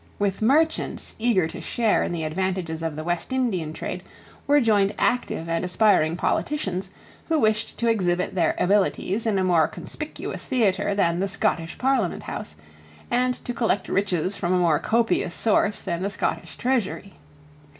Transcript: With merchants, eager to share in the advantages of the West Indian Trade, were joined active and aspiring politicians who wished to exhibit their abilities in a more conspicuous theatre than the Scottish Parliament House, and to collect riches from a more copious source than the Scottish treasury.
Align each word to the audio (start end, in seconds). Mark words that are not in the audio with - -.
With 0.17 0.41
merchants, 0.41 1.13
eager 1.19 1.47
to 1.47 1.61
share 1.61 2.01
in 2.01 2.11
the 2.11 2.23
advantages 2.23 2.81
of 2.81 2.95
the 2.95 3.03
West 3.03 3.31
Indian 3.31 3.71
Trade, 3.71 4.01
were 4.47 4.59
joined 4.59 4.95
active 4.97 5.47
and 5.47 5.63
aspiring 5.63 6.15
politicians 6.17 6.89
who 7.29 7.37
wished 7.37 7.77
to 7.77 7.87
exhibit 7.87 8.33
their 8.33 8.55
abilities 8.57 9.27
in 9.27 9.37
a 9.37 9.43
more 9.43 9.67
conspicuous 9.67 10.47
theatre 10.47 10.95
than 10.95 11.19
the 11.19 11.27
Scottish 11.27 11.77
Parliament 11.77 12.23
House, 12.23 12.55
and 13.11 13.45
to 13.45 13.53
collect 13.53 13.87
riches 13.87 14.35
from 14.35 14.53
a 14.53 14.57
more 14.59 14.79
copious 14.79 15.35
source 15.35 15.83
than 15.83 16.01
the 16.01 16.09
Scottish 16.09 16.55
treasury. 16.55 17.13